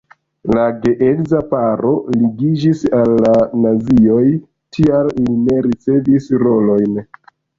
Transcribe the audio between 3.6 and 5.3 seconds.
nazioj, tial